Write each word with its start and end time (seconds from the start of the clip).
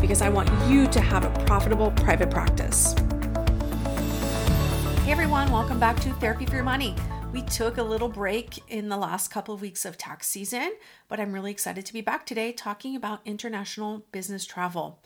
because 0.00 0.22
I 0.22 0.28
want 0.28 0.48
you 0.70 0.86
to 0.88 1.00
have 1.00 1.24
a 1.24 1.44
profitable 1.44 1.90
private 1.92 2.30
practice. 2.30 2.94
Hey 5.04 5.12
everyone, 5.12 5.50
welcome 5.50 5.78
back 5.78 6.00
to 6.00 6.12
Therapy 6.14 6.46
for 6.46 6.54
Your 6.54 6.64
Money. 6.64 6.94
We 7.32 7.42
took 7.42 7.78
a 7.78 7.82
little 7.82 8.08
break 8.08 8.58
in 8.70 8.88
the 8.88 8.96
last 8.96 9.28
couple 9.28 9.54
of 9.54 9.60
weeks 9.60 9.84
of 9.84 9.98
tax 9.98 10.26
season, 10.26 10.72
but 11.08 11.20
I'm 11.20 11.32
really 11.32 11.50
excited 11.50 11.84
to 11.86 11.92
be 11.92 12.00
back 12.00 12.24
today 12.24 12.52
talking 12.52 12.96
about 12.96 13.20
international 13.24 14.04
business 14.10 14.44
travel. 14.44 15.00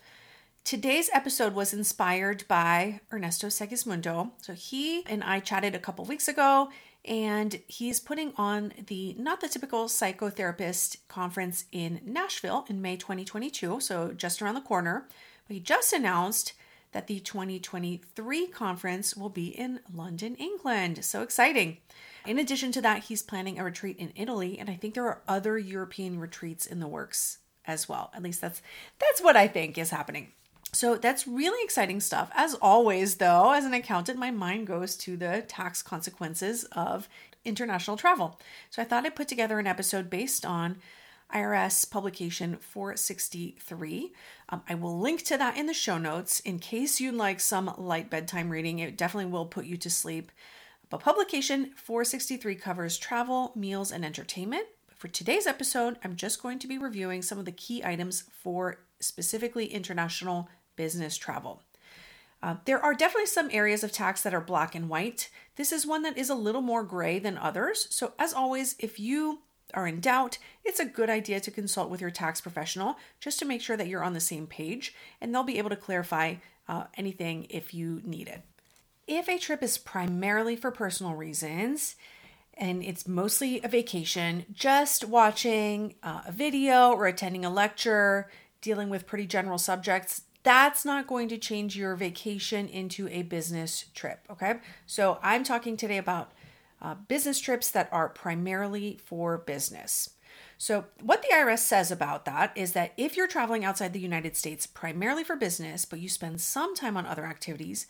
Today's 0.63 1.09
episode 1.11 1.53
was 1.53 1.73
inspired 1.73 2.47
by 2.47 3.01
Ernesto 3.11 3.47
Segismundo. 3.47 4.31
So 4.41 4.53
he 4.53 5.03
and 5.07 5.23
I 5.23 5.39
chatted 5.39 5.73
a 5.75 5.79
couple 5.79 6.05
weeks 6.05 6.27
ago 6.27 6.69
and 7.03 7.59
he's 7.67 7.99
putting 7.99 8.33
on 8.37 8.73
the 8.87 9.15
Not 9.17 9.41
the 9.41 9.49
Typical 9.49 9.85
Psychotherapist 9.85 10.97
conference 11.07 11.65
in 11.71 12.01
Nashville 12.05 12.65
in 12.69 12.81
May 12.81 12.95
2022, 12.95 13.79
so 13.79 14.11
just 14.11 14.41
around 14.41 14.55
the 14.55 14.61
corner. 14.61 15.07
But 15.47 15.55
he 15.55 15.59
just 15.59 15.93
announced 15.93 16.53
that 16.91 17.07
the 17.07 17.19
2023 17.19 18.47
conference 18.47 19.15
will 19.15 19.29
be 19.29 19.47
in 19.47 19.79
London, 19.93 20.35
England. 20.35 21.03
So 21.03 21.21
exciting. 21.21 21.77
In 22.25 22.37
addition 22.37 22.71
to 22.73 22.81
that, 22.81 23.05
he's 23.05 23.23
planning 23.23 23.57
a 23.57 23.63
retreat 23.63 23.97
in 23.97 24.11
Italy, 24.15 24.59
and 24.59 24.69
I 24.69 24.75
think 24.75 24.93
there 24.93 25.05
are 25.05 25.21
other 25.27 25.57
European 25.57 26.19
retreats 26.19 26.65
in 26.65 26.79
the 26.79 26.87
works 26.87 27.39
as 27.65 27.89
well. 27.89 28.11
At 28.13 28.23
least 28.23 28.41
that's 28.41 28.61
that's 28.99 29.21
what 29.21 29.35
I 29.35 29.47
think 29.47 29.77
is 29.77 29.89
happening. 29.89 30.33
So 30.73 30.95
that's 30.95 31.27
really 31.27 31.63
exciting 31.63 31.99
stuff. 31.99 32.31
As 32.33 32.53
always, 32.55 33.15
though, 33.15 33.51
as 33.51 33.65
an 33.65 33.73
accountant, 33.73 34.17
my 34.17 34.31
mind 34.31 34.67
goes 34.67 34.95
to 34.97 35.17
the 35.17 35.43
tax 35.47 35.83
consequences 35.83 36.63
of 36.71 37.09
international 37.43 37.97
travel. 37.97 38.39
So 38.69 38.81
I 38.81 38.85
thought 38.85 39.05
I'd 39.05 39.15
put 39.15 39.27
together 39.27 39.59
an 39.59 39.67
episode 39.67 40.09
based 40.09 40.45
on 40.45 40.77
IRS 41.33 41.89
publication 41.89 42.57
463. 42.57 44.13
Um, 44.49 44.61
I 44.67 44.75
will 44.75 44.99
link 44.99 45.23
to 45.23 45.37
that 45.37 45.57
in 45.57 45.65
the 45.65 45.73
show 45.73 45.97
notes 45.97 46.39
in 46.41 46.59
case 46.59 46.99
you'd 46.99 47.15
like 47.15 47.39
some 47.39 47.73
light 47.77 48.09
bedtime 48.09 48.49
reading. 48.49 48.79
It 48.79 48.97
definitely 48.97 49.31
will 49.31 49.45
put 49.45 49.65
you 49.65 49.77
to 49.77 49.89
sleep. 49.89 50.31
But 50.89 50.99
publication 50.99 51.71
463 51.75 52.55
covers 52.55 52.97
travel, 52.97 53.53
meals, 53.55 53.91
and 53.91 54.03
entertainment. 54.03 54.67
For 54.95 55.07
today's 55.07 55.47
episode, 55.47 55.97
I'm 56.03 56.15
just 56.15 56.43
going 56.43 56.59
to 56.59 56.67
be 56.67 56.77
reviewing 56.77 57.21
some 57.21 57.39
of 57.39 57.45
the 57.45 57.51
key 57.51 57.83
items 57.83 58.25
for 58.43 58.79
specifically 58.99 59.65
international 59.65 60.47
business 60.75 61.17
travel. 61.17 61.61
Uh, 62.43 62.55
there 62.65 62.79
are 62.79 62.93
definitely 62.93 63.27
some 63.27 63.49
areas 63.51 63.83
of 63.83 63.91
tax 63.91 64.21
that 64.23 64.33
are 64.33 64.41
black 64.41 64.73
and 64.73 64.89
white. 64.89 65.29
This 65.57 65.71
is 65.71 65.85
one 65.85 66.01
that 66.03 66.17
is 66.17 66.29
a 66.29 66.35
little 66.35 66.61
more 66.61 66.83
gray 66.83 67.19
than 67.19 67.37
others. 67.37 67.87
So, 67.91 68.13
as 68.17 68.33
always, 68.33 68.75
if 68.79 68.99
you 68.99 69.39
are 69.73 69.87
in 69.87 69.99
doubt, 69.99 70.37
it's 70.65 70.79
a 70.79 70.85
good 70.85 71.09
idea 71.09 71.39
to 71.39 71.51
consult 71.51 71.89
with 71.89 72.01
your 72.01 72.09
tax 72.09 72.41
professional 72.41 72.97
just 73.19 73.39
to 73.39 73.45
make 73.45 73.61
sure 73.61 73.77
that 73.77 73.87
you're 73.87 74.03
on 74.03 74.13
the 74.13 74.19
same 74.19 74.47
page 74.47 74.93
and 75.21 75.33
they'll 75.33 75.43
be 75.43 75.59
able 75.59 75.69
to 75.69 75.75
clarify 75.75 76.35
uh, 76.67 76.85
anything 76.95 77.47
if 77.49 77.73
you 77.73 78.01
need 78.03 78.27
it. 78.27 78.41
If 79.07 79.29
a 79.29 79.37
trip 79.37 79.61
is 79.61 79.77
primarily 79.77 80.55
for 80.55 80.71
personal 80.71 81.13
reasons, 81.13 81.95
and 82.55 82.83
it's 82.83 83.07
mostly 83.07 83.61
a 83.63 83.67
vacation, 83.67 84.45
just 84.51 85.05
watching 85.05 85.95
uh, 86.03 86.21
a 86.27 86.31
video 86.31 86.91
or 86.91 87.07
attending 87.07 87.45
a 87.45 87.49
lecture, 87.49 88.29
dealing 88.61 88.89
with 88.89 89.07
pretty 89.07 89.25
general 89.25 89.57
subjects, 89.57 90.21
that's 90.43 90.85
not 90.85 91.07
going 91.07 91.27
to 91.29 91.37
change 91.37 91.75
your 91.75 91.95
vacation 91.95 92.67
into 92.67 93.07
a 93.09 93.21
business 93.23 93.85
trip. 93.93 94.25
Okay. 94.29 94.55
So 94.85 95.19
I'm 95.21 95.43
talking 95.43 95.77
today 95.77 95.97
about 95.97 96.31
uh, 96.81 96.95
business 96.95 97.39
trips 97.39 97.69
that 97.71 97.89
are 97.91 98.09
primarily 98.09 98.99
for 99.03 99.37
business. 99.37 100.11
So, 100.57 100.85
what 101.01 101.23
the 101.23 101.29
IRS 101.33 101.59
says 101.59 101.91
about 101.91 102.25
that 102.25 102.51
is 102.55 102.73
that 102.73 102.93
if 102.95 103.17
you're 103.17 103.27
traveling 103.27 103.65
outside 103.65 103.93
the 103.93 103.99
United 103.99 104.37
States 104.37 104.67
primarily 104.67 105.23
for 105.23 105.35
business, 105.35 105.85
but 105.85 105.99
you 105.99 106.07
spend 106.07 106.39
some 106.39 106.75
time 106.75 106.95
on 106.95 107.05
other 107.05 107.25
activities, 107.25 107.87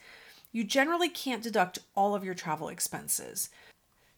you 0.53 0.63
generally 0.63 1.09
can't 1.09 1.43
deduct 1.43 1.79
all 1.95 2.15
of 2.15 2.23
your 2.23 2.33
travel 2.33 2.69
expenses. 2.69 3.49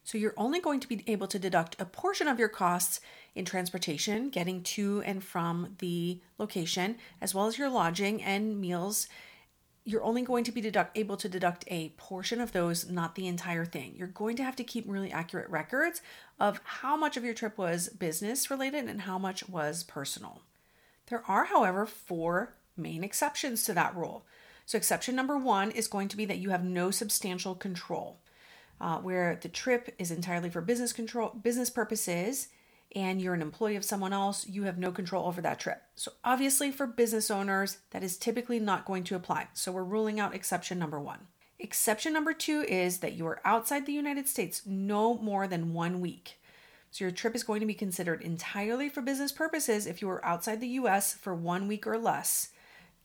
So, 0.03 0.17
you're 0.17 0.33
only 0.35 0.59
going 0.59 0.79
to 0.81 0.87
be 0.87 1.03
able 1.07 1.27
to 1.27 1.39
deduct 1.39 1.79
a 1.79 1.85
portion 1.85 2.27
of 2.27 2.39
your 2.39 2.49
costs 2.49 2.99
in 3.35 3.45
transportation, 3.45 4.29
getting 4.29 4.61
to 4.63 5.01
and 5.05 5.23
from 5.23 5.75
the 5.79 6.19
location, 6.37 6.97
as 7.21 7.33
well 7.33 7.47
as 7.47 7.57
your 7.57 7.69
lodging 7.69 8.21
and 8.21 8.59
meals, 8.59 9.07
you're 9.85 10.03
only 10.03 10.21
going 10.21 10.43
to 10.45 10.51
be 10.51 10.61
deduct, 10.61 10.97
able 10.97 11.17
to 11.17 11.27
deduct 11.27 11.65
a 11.67 11.89
portion 11.97 12.39
of 12.39 12.53
those, 12.53 12.89
not 12.89 13.15
the 13.15 13.27
entire 13.27 13.65
thing. 13.65 13.93
You're 13.97 14.07
going 14.07 14.37
to 14.37 14.43
have 14.43 14.55
to 14.57 14.63
keep 14.63 14.85
really 14.87 15.11
accurate 15.11 15.49
records 15.49 16.01
of 16.39 16.61
how 16.63 16.95
much 16.95 17.17
of 17.17 17.25
your 17.25 17.33
trip 17.33 17.57
was 17.57 17.89
business 17.89 18.49
related 18.49 18.85
and 18.85 19.01
how 19.01 19.17
much 19.17 19.47
was 19.49 19.83
personal. 19.83 20.41
There 21.07 21.23
are, 21.27 21.45
however, 21.45 21.85
four 21.85 22.55
main 22.77 23.03
exceptions 23.03 23.65
to 23.65 23.73
that 23.73 23.95
rule. 23.95 24.25
So, 24.65 24.77
exception 24.77 25.15
number 25.15 25.37
one 25.37 25.71
is 25.71 25.87
going 25.87 26.07
to 26.07 26.17
be 26.17 26.23
that 26.25 26.39
you 26.39 26.51
have 26.51 26.63
no 26.63 26.89
substantial 26.89 27.53
control, 27.53 28.19
uh, 28.81 28.97
where 28.97 29.39
the 29.41 29.49
trip 29.49 29.93
is 29.97 30.11
entirely 30.11 30.49
for 30.49 30.61
business 30.61 30.93
control, 30.93 31.29
business 31.29 31.69
purposes, 31.69 32.49
and 32.95 33.21
you're 33.21 33.33
an 33.33 33.41
employee 33.41 33.75
of 33.75 33.85
someone 33.85 34.13
else, 34.13 34.47
you 34.47 34.63
have 34.63 34.77
no 34.77 34.91
control 34.91 35.27
over 35.27 35.41
that 35.41 35.59
trip. 35.59 35.81
So, 35.95 36.11
obviously, 36.23 36.71
for 36.71 36.85
business 36.85 37.31
owners, 37.31 37.77
that 37.91 38.03
is 38.03 38.17
typically 38.17 38.59
not 38.59 38.85
going 38.85 39.03
to 39.05 39.15
apply. 39.15 39.47
So, 39.53 39.71
we're 39.71 39.83
ruling 39.83 40.19
out 40.19 40.35
exception 40.35 40.79
number 40.79 40.99
one. 40.99 41.27
Exception 41.59 42.13
number 42.13 42.33
two 42.33 42.61
is 42.61 42.99
that 42.99 43.13
you 43.13 43.25
are 43.25 43.41
outside 43.45 43.85
the 43.85 43.93
United 43.93 44.27
States 44.27 44.63
no 44.65 45.15
more 45.15 45.47
than 45.47 45.73
one 45.73 46.01
week. 46.01 46.39
So, 46.91 47.05
your 47.05 47.11
trip 47.11 47.35
is 47.35 47.43
going 47.43 47.61
to 47.61 47.65
be 47.65 47.73
considered 47.73 48.21
entirely 48.21 48.89
for 48.89 49.01
business 49.01 49.31
purposes 49.31 49.87
if 49.87 50.01
you 50.01 50.09
are 50.09 50.23
outside 50.23 50.61
the 50.61 50.67
US 50.67 51.13
for 51.13 51.33
one 51.33 51.67
week 51.67 51.87
or 51.87 51.97
less. 51.97 52.49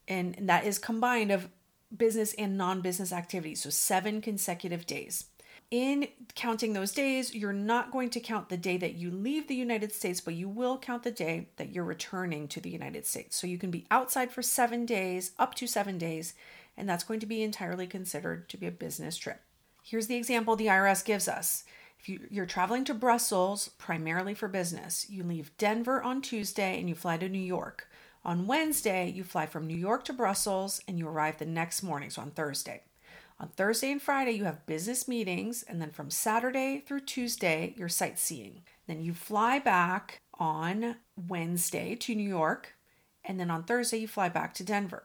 And, 0.06 0.36
that 0.42 0.64
is 0.64 0.78
combined 0.78 1.30
of 1.30 1.48
business 1.96 2.34
and 2.34 2.58
non 2.58 2.82
business 2.82 3.12
activities. 3.12 3.62
So, 3.62 3.70
seven 3.70 4.20
consecutive 4.20 4.84
days 4.86 5.26
in 5.70 6.08
counting 6.34 6.72
those 6.72 6.92
days, 6.92 7.34
you're 7.34 7.52
not 7.52 7.90
going 7.90 8.08
to 8.10 8.20
count 8.20 8.48
the 8.48 8.56
day 8.56 8.78
that 8.78 8.94
you 8.94 9.10
leave 9.10 9.48
the 9.48 9.54
United 9.54 9.92
States, 9.92 10.20
but 10.20 10.34
you 10.34 10.48
will 10.48 10.78
count 10.78 11.02
the 11.02 11.10
day 11.10 11.48
that 11.56 11.72
you're 11.72 11.84
returning 11.84 12.48
to 12.48 12.60
the 12.60 12.70
United 12.70 13.06
States. 13.06 13.36
So 13.36 13.46
you 13.46 13.58
can 13.58 13.70
be 13.70 13.86
outside 13.90 14.30
for 14.30 14.40
seven 14.40 14.86
days, 14.86 15.32
up 15.38 15.54
to 15.56 15.66
seven 15.66 15.98
days, 15.98 16.32
and 16.76 16.88
that's 16.88 17.04
going 17.04 17.20
to 17.20 17.26
be 17.26 17.42
entirely 17.42 17.86
considered 17.86 18.48
to 18.48 18.56
be 18.56 18.66
a 18.66 18.70
business 18.70 19.16
trip. 19.18 19.42
Here's 19.82 20.06
the 20.06 20.16
example 20.16 20.56
the 20.56 20.66
IRS 20.66 21.04
gives 21.04 21.28
us. 21.28 21.64
If 22.00 22.08
you, 22.08 22.40
are 22.40 22.46
traveling 22.46 22.84
to 22.84 22.94
Brussels 22.94 23.68
primarily 23.76 24.32
for 24.32 24.48
business, 24.48 25.06
you 25.10 25.22
leave 25.22 25.56
Denver 25.58 26.02
on 26.02 26.22
Tuesday 26.22 26.78
and 26.78 26.88
you 26.88 26.94
fly 26.94 27.18
to 27.18 27.28
New 27.28 27.38
York. 27.38 27.88
On 28.24 28.46
Wednesday, 28.46 29.10
you 29.10 29.24
fly 29.24 29.46
from 29.46 29.66
New 29.66 29.76
York 29.76 30.04
to 30.04 30.12
Brussels 30.12 30.80
and 30.88 30.98
you 30.98 31.08
arrive 31.08 31.38
the 31.38 31.46
next 31.46 31.82
morning, 31.82 32.10
so 32.10 32.22
on 32.22 32.30
Thursday. 32.30 32.82
On 33.40 33.48
Thursday 33.48 33.92
and 33.92 34.02
Friday, 34.02 34.32
you 34.32 34.44
have 34.44 34.66
business 34.66 35.06
meetings, 35.06 35.62
and 35.62 35.80
then 35.80 35.90
from 35.90 36.10
Saturday 36.10 36.82
through 36.84 37.00
Tuesday, 37.00 37.72
you're 37.76 37.88
sightseeing. 37.88 38.62
Then 38.88 39.00
you 39.00 39.14
fly 39.14 39.60
back 39.60 40.22
on 40.34 40.96
Wednesday 41.16 41.94
to 41.94 42.16
New 42.16 42.28
York, 42.28 42.74
and 43.24 43.38
then 43.38 43.48
on 43.48 43.62
Thursday, 43.62 43.98
you 43.98 44.08
fly 44.08 44.28
back 44.28 44.54
to 44.54 44.64
Denver. 44.64 45.04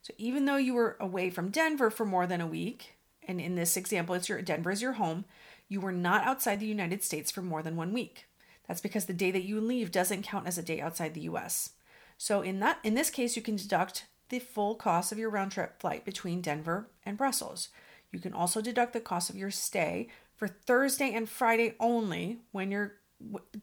So 0.00 0.14
even 0.16 0.46
though 0.46 0.56
you 0.56 0.72
were 0.72 0.96
away 1.00 1.28
from 1.28 1.50
Denver 1.50 1.90
for 1.90 2.06
more 2.06 2.26
than 2.26 2.40
a 2.40 2.46
week, 2.46 2.96
and 3.28 3.40
in 3.42 3.56
this 3.56 3.76
example, 3.76 4.14
it's 4.14 4.28
your 4.28 4.40
Denver 4.40 4.70
is 4.70 4.80
your 4.80 4.94
home, 4.94 5.26
you 5.68 5.80
were 5.80 5.92
not 5.92 6.24
outside 6.24 6.60
the 6.60 6.66
United 6.66 7.02
States 7.02 7.30
for 7.30 7.42
more 7.42 7.62
than 7.62 7.76
one 7.76 7.92
week. 7.92 8.26
That's 8.66 8.80
because 8.80 9.04
the 9.04 9.12
day 9.12 9.30
that 9.32 9.44
you 9.44 9.60
leave 9.60 9.90
doesn't 9.90 10.22
count 10.22 10.46
as 10.46 10.56
a 10.56 10.62
day 10.62 10.80
outside 10.80 11.12
the 11.12 11.22
US. 11.22 11.70
So 12.16 12.40
in 12.40 12.60
that 12.60 12.78
in 12.82 12.94
this 12.94 13.10
case, 13.10 13.36
you 13.36 13.42
can 13.42 13.56
deduct 13.56 14.06
the 14.28 14.38
full 14.38 14.74
cost 14.74 15.12
of 15.12 15.18
your 15.18 15.30
round 15.30 15.52
trip 15.52 15.80
flight 15.80 16.04
between 16.04 16.40
Denver 16.40 16.88
and 17.04 17.16
Brussels. 17.16 17.68
You 18.12 18.20
can 18.20 18.32
also 18.32 18.60
deduct 18.60 18.92
the 18.92 19.00
cost 19.00 19.30
of 19.30 19.36
your 19.36 19.50
stay 19.50 20.08
for 20.34 20.48
Thursday 20.48 21.12
and 21.12 21.28
Friday 21.28 21.74
only 21.80 22.40
when 22.52 22.70
you're 22.70 22.94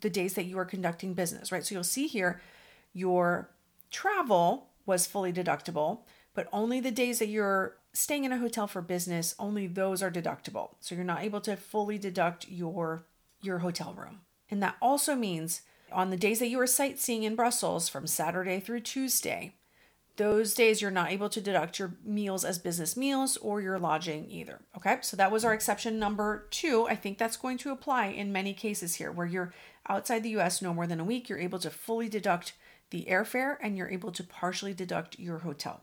the 0.01 0.09
days 0.09 0.33
that 0.33 0.45
you 0.45 0.57
are 0.57 0.65
conducting 0.65 1.13
business, 1.13 1.51
right? 1.51 1.65
So 1.65 1.75
you'll 1.75 1.83
see 1.83 2.07
here 2.07 2.41
your 2.93 3.49
travel 3.91 4.69
was 4.85 5.05
fully 5.05 5.31
deductible, 5.31 5.99
but 6.33 6.47
only 6.51 6.79
the 6.79 6.91
days 6.91 7.19
that 7.19 7.27
you're 7.27 7.77
staying 7.93 8.23
in 8.23 8.31
a 8.31 8.39
hotel 8.39 8.67
for 8.67 8.81
business, 8.81 9.35
only 9.37 9.67
those 9.67 10.01
are 10.01 10.11
deductible. 10.11 10.71
So 10.79 10.95
you're 10.95 11.03
not 11.03 11.23
able 11.23 11.41
to 11.41 11.55
fully 11.55 11.97
deduct 11.97 12.47
your 12.49 13.05
your 13.41 13.59
hotel 13.59 13.93
room. 13.93 14.21
And 14.49 14.63
that 14.63 14.77
also 14.81 15.15
means 15.15 15.61
on 15.91 16.09
the 16.09 16.17
days 16.17 16.39
that 16.39 16.47
you 16.47 16.59
are 16.59 16.67
sightseeing 16.67 17.23
in 17.23 17.35
Brussels 17.35 17.89
from 17.89 18.07
Saturday 18.07 18.59
through 18.59 18.79
Tuesday, 18.79 19.55
those 20.15 20.53
days 20.53 20.81
you're 20.81 20.91
not 20.91 21.11
able 21.11 21.29
to 21.29 21.41
deduct 21.41 21.79
your 21.79 21.95
meals 22.03 22.45
as 22.45 22.59
business 22.59 22.95
meals 22.95 23.37
or 23.37 23.61
your 23.61 23.79
lodging 23.79 24.29
either. 24.29 24.59
Okay, 24.77 24.97
so 25.01 25.17
that 25.17 25.31
was 25.31 25.43
our 25.43 25.53
exception 25.53 25.97
number 25.97 26.47
two. 26.51 26.85
I 26.87 26.95
think 26.95 27.17
that's 27.17 27.37
going 27.37 27.57
to 27.59 27.71
apply 27.71 28.07
in 28.07 28.31
many 28.31 28.53
cases 28.53 28.95
here 28.95 29.11
where 29.11 29.25
you're 29.25 29.53
outside 29.87 30.23
the 30.23 30.37
US 30.37 30.61
no 30.61 30.73
more 30.73 30.87
than 30.87 30.99
a 30.99 31.05
week, 31.05 31.29
you're 31.29 31.39
able 31.39 31.59
to 31.59 31.69
fully 31.69 32.09
deduct 32.09 32.53
the 32.91 33.07
airfare 33.09 33.57
and 33.61 33.75
you're 33.75 33.89
able 33.89 34.11
to 34.11 34.23
partially 34.23 34.73
deduct 34.73 35.17
your 35.17 35.39
hotel. 35.39 35.81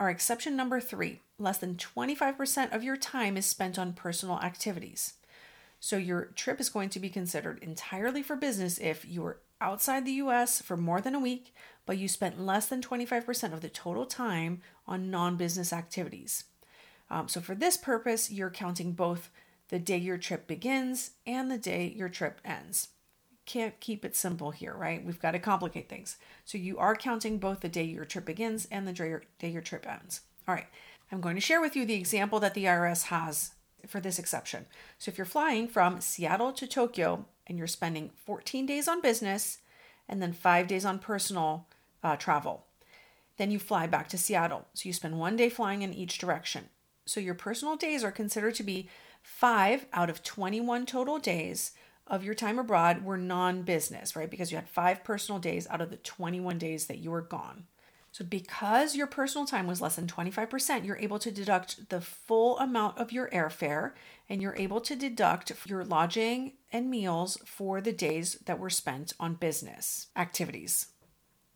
Our 0.00 0.10
exception 0.10 0.56
number 0.56 0.80
three 0.80 1.20
less 1.38 1.58
than 1.58 1.76
25% 1.76 2.72
of 2.72 2.84
your 2.84 2.96
time 2.96 3.36
is 3.36 3.46
spent 3.46 3.78
on 3.78 3.92
personal 3.92 4.38
activities. 4.40 5.14
So 5.80 5.96
your 5.96 6.26
trip 6.36 6.60
is 6.60 6.68
going 6.68 6.88
to 6.90 7.00
be 7.00 7.08
considered 7.08 7.58
entirely 7.62 8.22
for 8.22 8.36
business 8.36 8.78
if 8.78 9.04
you 9.04 9.24
are 9.26 9.38
outside 9.60 10.04
the 10.04 10.12
US 10.12 10.60
for 10.60 10.76
more 10.76 11.00
than 11.00 11.14
a 11.14 11.20
week, 11.20 11.54
but 11.86 11.98
you 11.98 12.08
spent 12.08 12.40
less 12.40 12.66
than 12.66 12.80
25% 12.80 13.52
of 13.52 13.60
the 13.60 13.68
total 13.68 14.06
time 14.06 14.60
on 14.86 15.10
non 15.10 15.36
business 15.36 15.72
activities. 15.72 16.44
Um, 17.10 17.28
so, 17.28 17.40
for 17.40 17.54
this 17.54 17.76
purpose, 17.76 18.30
you're 18.30 18.50
counting 18.50 18.92
both 18.92 19.30
the 19.68 19.78
day 19.78 19.98
your 19.98 20.18
trip 20.18 20.46
begins 20.46 21.12
and 21.26 21.50
the 21.50 21.58
day 21.58 21.92
your 21.96 22.08
trip 22.08 22.40
ends. 22.44 22.88
Can't 23.44 23.78
keep 23.80 24.04
it 24.04 24.14
simple 24.14 24.50
here, 24.50 24.74
right? 24.74 25.04
We've 25.04 25.20
got 25.20 25.32
to 25.32 25.38
complicate 25.38 25.88
things. 25.88 26.16
So, 26.44 26.56
you 26.58 26.78
are 26.78 26.94
counting 26.94 27.38
both 27.38 27.60
the 27.60 27.68
day 27.68 27.84
your 27.84 28.04
trip 28.04 28.24
begins 28.24 28.66
and 28.70 28.86
the 28.86 28.92
day 29.38 29.50
your 29.50 29.62
trip 29.62 29.86
ends. 29.88 30.22
All 30.48 30.54
right, 30.54 30.66
I'm 31.10 31.20
going 31.20 31.36
to 31.36 31.40
share 31.40 31.60
with 31.60 31.76
you 31.76 31.84
the 31.84 31.94
example 31.94 32.40
that 32.40 32.54
the 32.54 32.64
IRS 32.64 33.04
has 33.04 33.52
for 33.86 34.00
this 34.00 34.18
exception. 34.18 34.66
So, 34.98 35.10
if 35.10 35.18
you're 35.18 35.24
flying 35.24 35.68
from 35.68 36.00
Seattle 36.00 36.52
to 36.52 36.66
Tokyo 36.66 37.26
and 37.46 37.58
you're 37.58 37.66
spending 37.66 38.10
14 38.24 38.64
days 38.66 38.88
on 38.88 39.00
business 39.00 39.58
and 40.12 40.20
then 40.20 40.34
five 40.34 40.66
days 40.66 40.84
on 40.84 40.98
personal 40.98 41.66
uh, 42.04 42.16
travel. 42.16 42.66
Then 43.38 43.50
you 43.50 43.58
fly 43.58 43.86
back 43.86 44.10
to 44.10 44.18
Seattle. 44.18 44.66
So 44.74 44.86
you 44.86 44.92
spend 44.92 45.18
one 45.18 45.36
day 45.36 45.48
flying 45.48 45.80
in 45.80 45.94
each 45.94 46.18
direction. 46.18 46.68
So 47.06 47.18
your 47.18 47.32
personal 47.32 47.76
days 47.76 48.04
are 48.04 48.12
considered 48.12 48.54
to 48.56 48.62
be 48.62 48.90
five 49.22 49.86
out 49.90 50.10
of 50.10 50.22
21 50.22 50.84
total 50.84 51.18
days 51.18 51.72
of 52.06 52.24
your 52.24 52.34
time 52.34 52.58
abroad 52.58 53.06
were 53.06 53.16
non 53.16 53.62
business, 53.62 54.14
right? 54.14 54.30
Because 54.30 54.50
you 54.52 54.58
had 54.58 54.68
five 54.68 55.02
personal 55.02 55.38
days 55.38 55.66
out 55.70 55.80
of 55.80 55.88
the 55.88 55.96
21 55.96 56.58
days 56.58 56.88
that 56.88 56.98
you 56.98 57.10
were 57.10 57.22
gone. 57.22 57.64
So, 58.12 58.26
because 58.26 58.94
your 58.94 59.06
personal 59.06 59.46
time 59.46 59.66
was 59.66 59.80
less 59.80 59.96
than 59.96 60.06
25%, 60.06 60.84
you're 60.84 60.98
able 60.98 61.18
to 61.18 61.30
deduct 61.30 61.88
the 61.88 62.02
full 62.02 62.58
amount 62.58 62.98
of 62.98 63.10
your 63.10 63.30
airfare 63.30 63.92
and 64.28 64.42
you're 64.42 64.54
able 64.56 64.82
to 64.82 64.94
deduct 64.94 65.50
your 65.66 65.82
lodging 65.82 66.52
and 66.70 66.90
meals 66.90 67.38
for 67.46 67.80
the 67.80 67.92
days 67.92 68.34
that 68.44 68.58
were 68.58 68.68
spent 68.68 69.14
on 69.18 69.36
business 69.36 70.08
activities. 70.14 70.88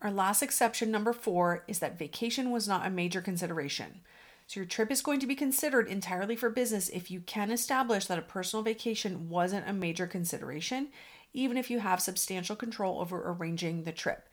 Our 0.01 0.09
last 0.09 0.41
exception, 0.41 0.89
number 0.89 1.13
four, 1.13 1.63
is 1.67 1.77
that 1.77 1.99
vacation 1.99 2.49
was 2.49 2.67
not 2.67 2.87
a 2.87 2.89
major 2.89 3.21
consideration. 3.21 4.01
So, 4.47 4.59
your 4.59 4.65
trip 4.65 4.89
is 4.91 5.03
going 5.03 5.19
to 5.19 5.27
be 5.27 5.35
considered 5.35 5.87
entirely 5.87 6.35
for 6.35 6.49
business 6.49 6.89
if 6.89 7.11
you 7.11 7.19
can 7.19 7.51
establish 7.51 8.07
that 8.07 8.17
a 8.17 8.23
personal 8.23 8.63
vacation 8.63 9.29
wasn't 9.29 9.69
a 9.69 9.73
major 9.73 10.07
consideration, 10.07 10.87
even 11.33 11.55
if 11.55 11.69
you 11.69 11.81
have 11.81 12.01
substantial 12.01 12.55
control 12.55 12.99
over 12.99 13.21
arranging 13.29 13.83
the 13.83 13.91
trip. 13.91 14.27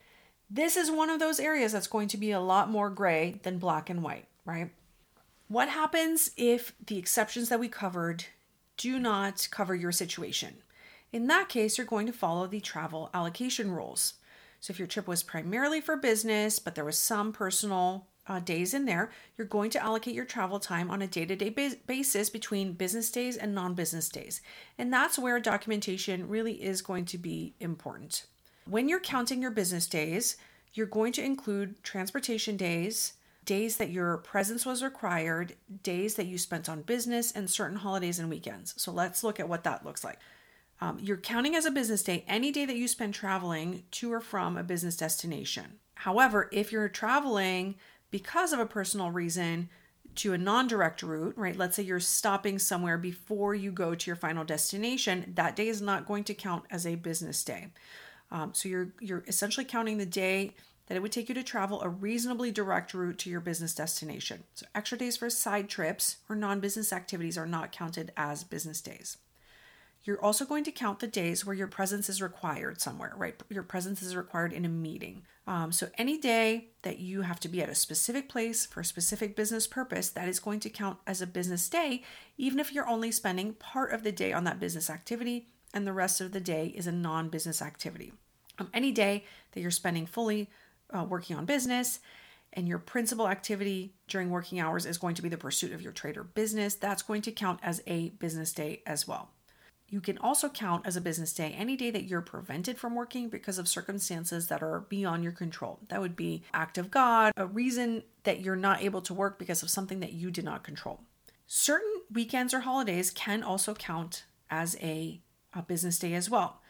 This 0.54 0.76
is 0.76 0.88
one 0.88 1.10
of 1.10 1.18
those 1.18 1.40
areas 1.40 1.72
that's 1.72 1.88
going 1.88 2.06
to 2.06 2.16
be 2.16 2.30
a 2.30 2.38
lot 2.38 2.70
more 2.70 2.88
gray 2.88 3.40
than 3.42 3.58
black 3.58 3.90
and 3.90 4.04
white, 4.04 4.26
right? 4.44 4.70
What 5.48 5.68
happens 5.68 6.30
if 6.36 6.72
the 6.86 6.96
exceptions 6.96 7.48
that 7.48 7.58
we 7.58 7.66
covered 7.66 8.26
do 8.76 9.00
not 9.00 9.48
cover 9.50 9.74
your 9.74 9.90
situation? 9.90 10.58
In 11.12 11.26
that 11.26 11.48
case, 11.48 11.76
you're 11.76 11.88
going 11.88 12.06
to 12.06 12.12
follow 12.12 12.46
the 12.46 12.60
travel 12.60 13.10
allocation 13.12 13.72
rules. 13.72 14.14
So 14.60 14.70
if 14.70 14.78
your 14.78 14.86
trip 14.86 15.08
was 15.08 15.24
primarily 15.24 15.80
for 15.80 15.96
business, 15.96 16.60
but 16.60 16.76
there 16.76 16.84
was 16.84 16.98
some 16.98 17.32
personal 17.32 18.06
uh, 18.28 18.38
days 18.38 18.74
in 18.74 18.84
there, 18.84 19.10
you're 19.36 19.48
going 19.48 19.70
to 19.70 19.82
allocate 19.82 20.14
your 20.14 20.24
travel 20.24 20.60
time 20.60 20.88
on 20.88 21.02
a 21.02 21.08
day 21.08 21.26
to 21.26 21.34
day 21.34 21.76
basis 21.84 22.30
between 22.30 22.74
business 22.74 23.10
days 23.10 23.36
and 23.36 23.56
non 23.56 23.74
business 23.74 24.08
days. 24.08 24.40
And 24.78 24.92
that's 24.92 25.18
where 25.18 25.40
documentation 25.40 26.28
really 26.28 26.62
is 26.62 26.80
going 26.80 27.06
to 27.06 27.18
be 27.18 27.54
important. 27.58 28.26
When 28.66 28.88
you're 28.88 29.00
counting 29.00 29.42
your 29.42 29.50
business 29.50 29.86
days, 29.86 30.36
you're 30.72 30.86
going 30.86 31.12
to 31.12 31.24
include 31.24 31.82
transportation 31.82 32.56
days, 32.56 33.12
days 33.44 33.76
that 33.76 33.90
your 33.90 34.18
presence 34.18 34.64
was 34.64 34.82
required, 34.82 35.54
days 35.82 36.14
that 36.14 36.26
you 36.26 36.38
spent 36.38 36.68
on 36.68 36.82
business, 36.82 37.30
and 37.30 37.48
certain 37.48 37.76
holidays 37.76 38.18
and 38.18 38.30
weekends. 38.30 38.74
So 38.76 38.90
let's 38.90 39.22
look 39.22 39.38
at 39.38 39.48
what 39.48 39.64
that 39.64 39.84
looks 39.84 40.02
like. 40.02 40.18
Um, 40.80 40.98
you're 41.00 41.16
counting 41.16 41.54
as 41.54 41.66
a 41.66 41.70
business 41.70 42.02
day 42.02 42.24
any 42.26 42.50
day 42.50 42.64
that 42.64 42.76
you 42.76 42.88
spend 42.88 43.14
traveling 43.14 43.84
to 43.92 44.12
or 44.12 44.20
from 44.20 44.56
a 44.56 44.64
business 44.64 44.96
destination. 44.96 45.78
However, 45.94 46.48
if 46.50 46.72
you're 46.72 46.88
traveling 46.88 47.76
because 48.10 48.52
of 48.52 48.58
a 48.58 48.66
personal 48.66 49.10
reason 49.10 49.68
to 50.16 50.32
a 50.32 50.38
non 50.38 50.68
direct 50.68 51.02
route, 51.02 51.36
right? 51.36 51.56
Let's 51.56 51.76
say 51.76 51.82
you're 51.82 52.00
stopping 52.00 52.58
somewhere 52.58 52.98
before 52.98 53.54
you 53.54 53.72
go 53.72 53.94
to 53.94 54.06
your 54.10 54.16
final 54.16 54.44
destination, 54.44 55.32
that 55.34 55.56
day 55.56 55.68
is 55.68 55.82
not 55.82 56.06
going 56.06 56.24
to 56.24 56.34
count 56.34 56.64
as 56.70 56.86
a 56.86 56.94
business 56.94 57.42
day. 57.44 57.68
Um, 58.30 58.52
so 58.54 58.68
you're 58.68 58.92
you're 59.00 59.24
essentially 59.26 59.64
counting 59.64 59.98
the 59.98 60.06
day 60.06 60.54
that 60.86 60.96
it 60.96 61.00
would 61.00 61.12
take 61.12 61.28
you 61.28 61.34
to 61.34 61.42
travel 61.42 61.80
a 61.82 61.88
reasonably 61.88 62.50
direct 62.50 62.92
route 62.92 63.18
to 63.18 63.30
your 63.30 63.40
business 63.40 63.74
destination. 63.74 64.44
So 64.54 64.66
extra 64.74 64.98
days 64.98 65.16
for 65.16 65.30
side 65.30 65.68
trips 65.68 66.18
or 66.28 66.36
non-business 66.36 66.92
activities 66.92 67.38
are 67.38 67.46
not 67.46 67.72
counted 67.72 68.12
as 68.16 68.44
business 68.44 68.80
days. 68.80 69.16
You're 70.04 70.22
also 70.22 70.44
going 70.44 70.64
to 70.64 70.72
count 70.72 71.00
the 71.00 71.06
days 71.06 71.46
where 71.46 71.56
your 71.56 71.66
presence 71.66 72.10
is 72.10 72.20
required 72.20 72.78
somewhere, 72.78 73.14
right? 73.16 73.42
Your 73.48 73.62
presence 73.62 74.02
is 74.02 74.14
required 74.14 74.52
in 74.52 74.66
a 74.66 74.68
meeting. 74.68 75.22
Um, 75.46 75.72
so, 75.72 75.88
any 75.96 76.18
day 76.18 76.68
that 76.82 76.98
you 76.98 77.22
have 77.22 77.40
to 77.40 77.48
be 77.48 77.62
at 77.62 77.70
a 77.70 77.74
specific 77.74 78.28
place 78.28 78.66
for 78.66 78.80
a 78.80 78.84
specific 78.84 79.34
business 79.34 79.66
purpose, 79.66 80.10
that 80.10 80.28
is 80.28 80.40
going 80.40 80.60
to 80.60 80.70
count 80.70 80.98
as 81.06 81.22
a 81.22 81.26
business 81.26 81.68
day, 81.70 82.02
even 82.36 82.60
if 82.60 82.72
you're 82.72 82.88
only 82.88 83.12
spending 83.12 83.54
part 83.54 83.92
of 83.92 84.02
the 84.02 84.12
day 84.12 84.32
on 84.32 84.44
that 84.44 84.60
business 84.60 84.90
activity 84.90 85.48
and 85.74 85.86
the 85.86 85.92
rest 85.92 86.22
of 86.22 86.32
the 86.32 86.40
day 86.40 86.72
is 86.74 86.86
a 86.86 86.92
non 86.92 87.28
business 87.28 87.60
activity. 87.60 88.12
Um, 88.58 88.70
any 88.72 88.92
day 88.92 89.24
that 89.52 89.60
you're 89.60 89.70
spending 89.70 90.06
fully 90.06 90.48
uh, 90.96 91.04
working 91.04 91.36
on 91.36 91.44
business 91.44 91.98
and 92.52 92.68
your 92.68 92.78
principal 92.78 93.28
activity 93.28 93.92
during 94.06 94.30
working 94.30 94.60
hours 94.60 94.86
is 94.86 94.96
going 94.96 95.16
to 95.16 95.22
be 95.22 95.28
the 95.28 95.36
pursuit 95.36 95.72
of 95.72 95.82
your 95.82 95.92
trade 95.92 96.16
or 96.16 96.22
business, 96.22 96.76
that's 96.76 97.02
going 97.02 97.20
to 97.22 97.32
count 97.32 97.58
as 97.62 97.82
a 97.86 98.10
business 98.10 98.52
day 98.52 98.82
as 98.86 99.06
well. 99.08 99.30
You 99.88 100.00
can 100.00 100.18
also 100.18 100.48
count 100.48 100.86
as 100.86 100.96
a 100.96 101.00
business 101.00 101.32
day 101.32 101.54
any 101.56 101.76
day 101.76 101.90
that 101.90 102.04
you're 102.04 102.20
prevented 102.20 102.78
from 102.78 102.94
working 102.94 103.28
because 103.28 103.58
of 103.58 103.68
circumstances 103.68 104.48
that 104.48 104.62
are 104.62 104.80
beyond 104.88 105.22
your 105.22 105.32
control. 105.32 105.80
That 105.88 106.00
would 106.00 106.16
be 106.16 106.42
act 106.54 106.78
of 106.78 106.90
God, 106.90 107.32
a 107.36 107.46
reason 107.46 108.02
that 108.22 108.40
you're 108.40 108.56
not 108.56 108.82
able 108.82 109.02
to 109.02 109.14
work 109.14 109.38
because 109.38 109.62
of 109.62 109.70
something 109.70 110.00
that 110.00 110.12
you 110.12 110.30
did 110.30 110.44
not 110.44 110.64
control. 110.64 111.00
Certain 111.46 112.02
weekends 112.10 112.54
or 112.54 112.60
holidays 112.60 113.10
can 113.10 113.42
also 113.42 113.74
count 113.74 114.24
as 114.50 114.76
a, 114.80 115.20
a 115.56 115.62
business 115.62 115.98
day 115.98 116.14
as 116.14 116.30
well. 116.30 116.60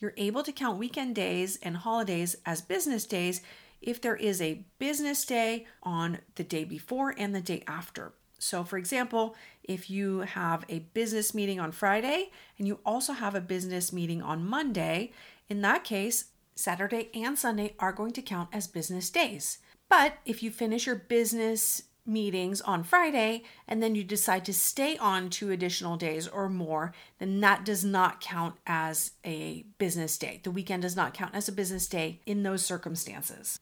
You're 0.00 0.14
able 0.16 0.42
to 0.42 0.52
count 0.52 0.78
weekend 0.78 1.14
days 1.14 1.58
and 1.62 1.76
holidays 1.76 2.36
as 2.44 2.60
business 2.60 3.06
days 3.06 3.40
if 3.80 4.00
there 4.00 4.16
is 4.16 4.40
a 4.40 4.64
business 4.78 5.24
day 5.24 5.66
on 5.82 6.18
the 6.34 6.44
day 6.44 6.64
before 6.64 7.14
and 7.16 7.34
the 7.34 7.40
day 7.40 7.62
after. 7.66 8.12
So, 8.38 8.64
for 8.64 8.76
example, 8.76 9.36
if 9.62 9.88
you 9.88 10.20
have 10.20 10.64
a 10.68 10.80
business 10.80 11.34
meeting 11.34 11.60
on 11.60 11.72
Friday 11.72 12.30
and 12.58 12.66
you 12.66 12.80
also 12.84 13.12
have 13.12 13.34
a 13.34 13.40
business 13.40 13.92
meeting 13.92 14.20
on 14.20 14.44
Monday, 14.44 15.12
in 15.48 15.62
that 15.62 15.84
case, 15.84 16.26
Saturday 16.54 17.10
and 17.14 17.38
Sunday 17.38 17.74
are 17.78 17.92
going 17.92 18.12
to 18.12 18.22
count 18.22 18.48
as 18.52 18.66
business 18.66 19.10
days. 19.10 19.58
But 19.88 20.18
if 20.24 20.42
you 20.42 20.50
finish 20.50 20.86
your 20.86 20.96
business 20.96 21.84
meetings 22.06 22.60
on 22.60 22.82
Friday 22.82 23.42
and 23.66 23.82
then 23.82 23.94
you 23.94 24.04
decide 24.04 24.44
to 24.44 24.52
stay 24.52 24.96
on 24.98 25.30
two 25.30 25.50
additional 25.50 25.96
days 25.96 26.28
or 26.28 26.48
more, 26.48 26.92
then 27.18 27.40
that 27.40 27.64
does 27.64 27.84
not 27.84 28.20
count 28.20 28.54
as 28.66 29.12
a 29.24 29.64
business 29.78 30.18
day. 30.18 30.40
The 30.42 30.50
weekend 30.50 30.82
does 30.82 30.96
not 30.96 31.14
count 31.14 31.34
as 31.34 31.48
a 31.48 31.52
business 31.52 31.86
day 31.86 32.20
in 32.26 32.42
those 32.42 32.64
circumstances. 32.64 33.60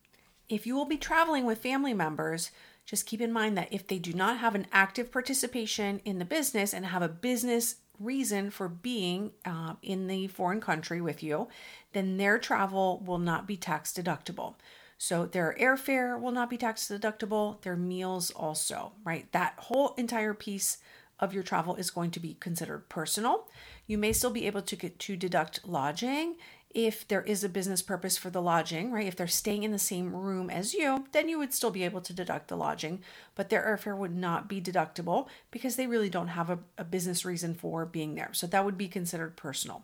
If 0.49 0.67
you 0.67 0.75
will 0.75 0.87
be 0.87 0.97
traveling 0.97 1.47
with 1.47 1.63
family 1.63 1.95
members, 1.95 2.51
just 2.85 3.07
keep 3.07 3.21
in 3.21 3.33
mind 3.33 3.57
that 3.57 3.73
if 3.73 3.87
they 3.87 3.99
do 3.99 4.13
not 4.13 4.39
have 4.39 4.55
an 4.55 4.67
active 4.73 5.13
participation 5.13 6.01
in 6.05 6.19
the 6.19 6.25
business 6.25 6.75
and 6.75 6.87
have 6.87 7.03
a 7.03 7.09
business 7.09 7.77
reason 7.99 8.51
for 8.51 8.69
being 8.69 9.31
uh, 9.45 9.75
in 9.83 10.09
the 10.09 10.27
foreign 10.27 10.61
country 10.61 11.01
with 11.01 11.23
you, 11.23 11.49
then 11.93 12.17
their 12.17 12.39
travel 12.39 13.03
will 13.05 13.19
not 13.19 13.47
be 13.47 13.57
tax 13.57 13.93
deductible. 13.93 14.55
So 15.03 15.27
their 15.27 15.57
airfare 15.59 16.21
will 16.21 16.31
not 16.31 16.49
be 16.49 16.57
tax 16.57 16.87
deductible, 16.87 17.61
their 17.63 17.75
meals 17.75 18.31
also, 18.31 18.93
right? 19.03 19.27
That 19.33 19.55
whole 19.57 19.95
entire 19.95 20.33
piece 20.33 20.79
of 21.19 21.35
your 21.35 21.43
travel 21.43 21.75
is 21.75 21.91
going 21.91 22.13
to 22.13 22.21
be 22.21 22.37
considered 22.39 22.89
personal. 22.89 23.49
You 23.89 23.99
may 23.99 24.13
still 24.13 24.31
be 24.31 24.47
able 24.47 24.63
to 24.63 24.77
get 24.77 25.01
to 25.01 25.17
deduct 25.17 25.67
lodging 25.67 26.37
if 26.71 27.09
there 27.09 27.23
is 27.23 27.43
a 27.43 27.49
business 27.49 27.83
purpose 27.83 28.17
for 28.17 28.31
the 28.31 28.41
lodging, 28.41 28.93
right? 28.93 29.09
If 29.09 29.17
they're 29.17 29.27
staying 29.27 29.65
in 29.65 29.73
the 29.73 29.79
same 29.81 30.15
room 30.15 30.49
as 30.49 30.73
you, 30.73 31.05
then 31.11 31.29
you 31.29 31.37
would 31.37 31.53
still 31.53 31.73
be 31.73 31.83
able 31.83 32.01
to 32.03 32.15
deduct 32.15 32.47
the 32.47 32.57
lodging, 32.57 33.01
but 33.35 33.49
their 33.49 33.67
airfare 33.67 33.99
would 33.99 34.15
not 34.15 34.49
be 34.49 34.61
deductible 34.61 35.27
because 35.51 35.75
they 35.75 35.89
really 35.89 36.11
don't 36.11 36.29
have 36.29 36.49
a, 36.49 36.61
a 36.79 36.85
business 36.85 37.25
reason 37.25 37.55
for 37.55 37.85
being 37.85 38.15
there. 38.15 38.31
So 38.35 38.47
that 38.47 38.65
would 38.65 38.79
be 38.79 38.87
considered 38.87 39.35
personal. 39.35 39.83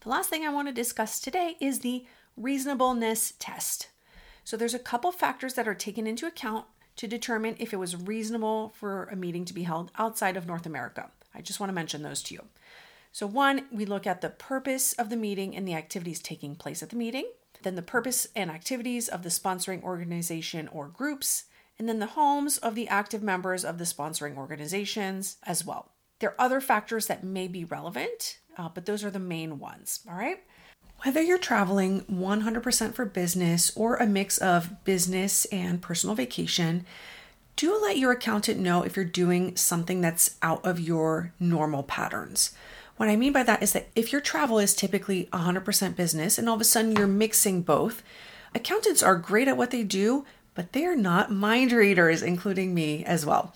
The 0.00 0.08
last 0.08 0.30
thing 0.30 0.44
I 0.44 0.52
want 0.52 0.66
to 0.66 0.74
discuss 0.74 1.20
today 1.20 1.54
is 1.60 1.78
the 1.78 2.06
reasonableness 2.36 3.34
test. 3.38 3.86
So 4.44 4.56
there's 4.56 4.74
a 4.74 4.78
couple 4.78 5.12
factors 5.12 5.54
that 5.54 5.68
are 5.68 5.74
taken 5.74 6.06
into 6.06 6.26
account 6.26 6.66
to 6.96 7.06
determine 7.06 7.56
if 7.58 7.72
it 7.72 7.78
was 7.78 7.96
reasonable 7.96 8.72
for 8.74 9.04
a 9.04 9.16
meeting 9.16 9.44
to 9.46 9.54
be 9.54 9.62
held 9.62 9.90
outside 9.98 10.36
of 10.36 10.46
North 10.46 10.66
America. 10.66 11.10
I 11.34 11.40
just 11.40 11.60
want 11.60 11.70
to 11.70 11.74
mention 11.74 12.02
those 12.02 12.22
to 12.24 12.34
you. 12.34 12.44
So, 13.12 13.26
one, 13.26 13.66
we 13.70 13.84
look 13.84 14.06
at 14.06 14.20
the 14.20 14.30
purpose 14.30 14.94
of 14.94 15.10
the 15.10 15.16
meeting 15.16 15.54
and 15.54 15.68
the 15.68 15.74
activities 15.74 16.20
taking 16.20 16.54
place 16.54 16.82
at 16.82 16.90
the 16.90 16.96
meeting, 16.96 17.30
then 17.62 17.74
the 17.74 17.82
purpose 17.82 18.26
and 18.34 18.50
activities 18.50 19.08
of 19.08 19.22
the 19.22 19.28
sponsoring 19.28 19.82
organization 19.82 20.68
or 20.68 20.88
groups, 20.88 21.44
and 21.78 21.88
then 21.88 21.98
the 21.98 22.06
homes 22.06 22.58
of 22.58 22.74
the 22.74 22.88
active 22.88 23.22
members 23.22 23.64
of 23.64 23.78
the 23.78 23.84
sponsoring 23.84 24.36
organizations 24.36 25.36
as 25.44 25.64
well. 25.64 25.90
There 26.18 26.30
are 26.30 26.40
other 26.40 26.60
factors 26.60 27.06
that 27.06 27.24
may 27.24 27.48
be 27.48 27.64
relevant, 27.64 28.38
uh, 28.56 28.68
but 28.68 28.86
those 28.86 29.04
are 29.04 29.10
the 29.10 29.18
main 29.18 29.58
ones. 29.58 30.00
All 30.08 30.16
right. 30.16 30.40
Whether 31.04 31.20
you're 31.20 31.38
traveling 31.38 32.02
100% 32.02 32.94
for 32.94 33.04
business 33.04 33.72
or 33.76 33.96
a 33.96 34.06
mix 34.06 34.38
of 34.38 34.84
business 34.84 35.46
and 35.46 35.82
personal 35.82 36.14
vacation, 36.14 36.86
do 37.56 37.76
let 37.82 37.98
your 37.98 38.12
accountant 38.12 38.60
know 38.60 38.84
if 38.84 38.94
you're 38.94 39.04
doing 39.04 39.56
something 39.56 40.00
that's 40.00 40.36
out 40.42 40.64
of 40.64 40.78
your 40.78 41.32
normal 41.40 41.82
patterns. 41.82 42.54
What 42.98 43.08
I 43.08 43.16
mean 43.16 43.32
by 43.32 43.42
that 43.42 43.64
is 43.64 43.72
that 43.72 43.88
if 43.96 44.12
your 44.12 44.20
travel 44.20 44.60
is 44.60 44.74
typically 44.74 45.28
100% 45.32 45.96
business 45.96 46.38
and 46.38 46.48
all 46.48 46.54
of 46.54 46.60
a 46.60 46.64
sudden 46.64 46.92
you're 46.92 47.08
mixing 47.08 47.62
both, 47.62 48.04
accountants 48.54 49.02
are 49.02 49.16
great 49.16 49.48
at 49.48 49.56
what 49.56 49.72
they 49.72 49.82
do, 49.82 50.24
but 50.54 50.72
they 50.72 50.84
are 50.84 50.94
not 50.94 51.32
mind 51.32 51.72
readers, 51.72 52.22
including 52.22 52.74
me 52.74 53.04
as 53.04 53.26
well. 53.26 53.52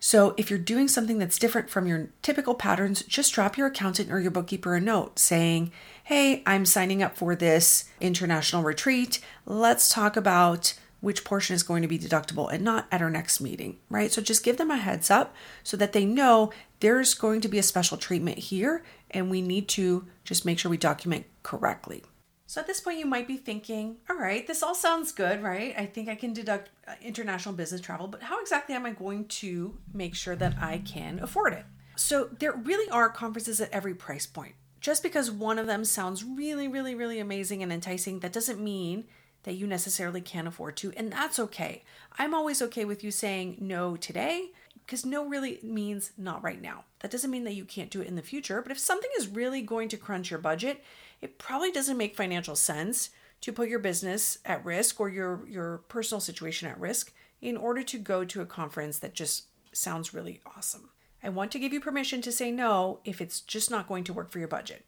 So 0.00 0.34
if 0.36 0.48
you're 0.48 0.58
doing 0.58 0.88
something 0.88 1.18
that's 1.18 1.38
different 1.38 1.70
from 1.70 1.86
your 1.86 2.10
typical 2.22 2.54
patterns, 2.54 3.02
just 3.02 3.34
drop 3.34 3.56
your 3.56 3.66
accountant 3.66 4.10
or 4.10 4.20
your 4.20 4.30
bookkeeper 4.30 4.74
a 4.74 4.80
note 4.80 5.18
saying, 5.18 5.72
Hey, 6.04 6.42
I'm 6.46 6.64
signing 6.64 7.02
up 7.02 7.16
for 7.16 7.34
this 7.34 7.84
international 8.00 8.62
retreat. 8.62 9.20
Let's 9.44 9.92
talk 9.92 10.16
about 10.16 10.74
which 11.00 11.24
portion 11.24 11.54
is 11.54 11.62
going 11.62 11.82
to 11.82 11.88
be 11.88 11.98
deductible 11.98 12.52
and 12.52 12.64
not 12.64 12.86
at 12.90 13.02
our 13.02 13.10
next 13.10 13.40
meeting, 13.40 13.78
right? 13.88 14.10
So 14.10 14.20
just 14.20 14.44
give 14.44 14.56
them 14.56 14.70
a 14.70 14.76
heads 14.76 15.10
up 15.10 15.34
so 15.62 15.76
that 15.76 15.92
they 15.92 16.04
know 16.04 16.52
there's 16.80 17.14
going 17.14 17.40
to 17.42 17.48
be 17.48 17.58
a 17.58 17.62
special 17.62 17.96
treatment 17.96 18.38
here 18.38 18.82
and 19.10 19.30
we 19.30 19.40
need 19.40 19.68
to 19.68 20.06
just 20.24 20.44
make 20.44 20.58
sure 20.58 20.70
we 20.70 20.76
document 20.76 21.26
correctly. 21.42 22.02
So 22.48 22.62
at 22.62 22.66
this 22.66 22.80
point, 22.80 22.98
you 22.98 23.04
might 23.04 23.28
be 23.28 23.36
thinking, 23.36 23.98
all 24.08 24.16
right, 24.16 24.46
this 24.46 24.62
all 24.62 24.74
sounds 24.74 25.12
good, 25.12 25.42
right? 25.42 25.74
I 25.76 25.84
think 25.84 26.08
I 26.08 26.14
can 26.14 26.32
deduct 26.32 26.70
uh, 26.88 26.92
international 27.02 27.54
business 27.54 27.82
travel, 27.82 28.08
but 28.08 28.22
how 28.22 28.40
exactly 28.40 28.74
am 28.74 28.86
I 28.86 28.92
going 28.92 29.26
to 29.26 29.76
make 29.92 30.14
sure 30.14 30.34
that 30.34 30.54
I 30.58 30.78
can 30.78 31.18
afford 31.18 31.52
it? 31.52 31.66
So 31.96 32.30
there 32.38 32.54
really 32.54 32.90
are 32.90 33.10
conferences 33.10 33.60
at 33.60 33.70
every 33.70 33.94
price 33.94 34.24
point. 34.24 34.54
Just 34.80 35.02
because 35.02 35.30
one 35.30 35.58
of 35.58 35.66
them 35.66 35.84
sounds 35.84 36.24
really, 36.24 36.68
really, 36.68 36.94
really 36.94 37.20
amazing 37.20 37.62
and 37.62 37.70
enticing, 37.70 38.20
that 38.20 38.32
doesn't 38.32 38.58
mean 38.58 39.04
that 39.42 39.52
you 39.52 39.66
necessarily 39.66 40.22
can't 40.22 40.48
afford 40.48 40.78
to, 40.78 40.90
and 40.96 41.12
that's 41.12 41.38
okay. 41.38 41.84
I'm 42.18 42.32
always 42.32 42.62
okay 42.62 42.86
with 42.86 43.04
you 43.04 43.10
saying 43.10 43.58
no 43.60 43.94
today 43.96 44.52
because 44.86 45.04
no 45.04 45.28
really 45.28 45.60
means 45.62 46.12
not 46.16 46.42
right 46.42 46.62
now. 46.62 46.84
That 47.00 47.10
doesn't 47.10 47.30
mean 47.30 47.44
that 47.44 47.54
you 47.54 47.66
can't 47.66 47.90
do 47.90 48.00
it 48.00 48.08
in 48.08 48.16
the 48.16 48.22
future, 48.22 48.62
but 48.62 48.72
if 48.72 48.78
something 48.78 49.10
is 49.18 49.28
really 49.28 49.60
going 49.60 49.90
to 49.90 49.98
crunch 49.98 50.30
your 50.30 50.40
budget, 50.40 50.82
it 51.20 51.38
probably 51.38 51.70
doesn't 51.70 51.96
make 51.96 52.16
financial 52.16 52.56
sense 52.56 53.10
to 53.40 53.52
put 53.52 53.68
your 53.68 53.78
business 53.78 54.38
at 54.44 54.64
risk 54.64 55.00
or 55.00 55.08
your 55.08 55.46
your 55.48 55.78
personal 55.88 56.20
situation 56.20 56.68
at 56.68 56.78
risk 56.80 57.12
in 57.40 57.56
order 57.56 57.82
to 57.82 57.98
go 57.98 58.24
to 58.24 58.40
a 58.40 58.46
conference 58.46 58.98
that 58.98 59.14
just 59.14 59.44
sounds 59.72 60.12
really 60.12 60.40
awesome. 60.56 60.90
I 61.22 61.28
want 61.28 61.50
to 61.52 61.58
give 61.58 61.72
you 61.72 61.80
permission 61.80 62.20
to 62.22 62.32
say 62.32 62.50
no 62.50 63.00
if 63.04 63.20
it's 63.20 63.40
just 63.40 63.70
not 63.70 63.88
going 63.88 64.04
to 64.04 64.12
work 64.12 64.30
for 64.30 64.38
your 64.38 64.48
budget. 64.48 64.84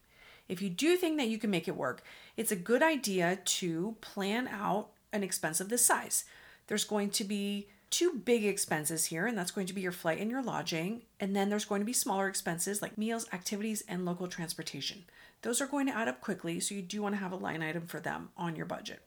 If 0.48 0.60
you 0.60 0.70
do 0.70 0.96
think 0.96 1.16
that 1.18 1.28
you 1.28 1.38
can 1.38 1.50
make 1.50 1.68
it 1.68 1.76
work, 1.76 2.02
it's 2.36 2.50
a 2.50 2.56
good 2.56 2.82
idea 2.82 3.38
to 3.44 3.96
plan 4.00 4.48
out 4.48 4.88
an 5.12 5.22
expense 5.22 5.60
of 5.60 5.68
this 5.68 5.84
size. 5.84 6.24
There's 6.66 6.84
going 6.84 7.10
to 7.10 7.24
be 7.24 7.68
two 7.90 8.12
big 8.24 8.44
expenses 8.44 9.06
here, 9.06 9.26
and 9.26 9.36
that's 9.36 9.50
going 9.50 9.66
to 9.66 9.74
be 9.74 9.80
your 9.80 9.92
flight 9.92 10.18
and 10.18 10.30
your 10.30 10.42
lodging. 10.42 11.02
And 11.18 11.34
then 11.34 11.50
there's 11.50 11.64
going 11.64 11.80
to 11.80 11.86
be 11.86 11.92
smaller 11.92 12.28
expenses 12.28 12.80
like 12.80 12.96
meals, 12.96 13.26
activities, 13.32 13.82
and 13.88 14.04
local 14.04 14.28
transportation. 14.28 15.04
Those 15.42 15.60
are 15.60 15.66
going 15.66 15.86
to 15.86 15.96
add 15.96 16.08
up 16.08 16.20
quickly, 16.20 16.60
so 16.60 16.74
you 16.74 16.82
do 16.82 17.02
want 17.02 17.14
to 17.14 17.20
have 17.20 17.32
a 17.32 17.36
line 17.36 17.62
item 17.62 17.86
for 17.86 18.00
them 18.00 18.30
on 18.36 18.56
your 18.56 18.66
budget. 18.66 19.02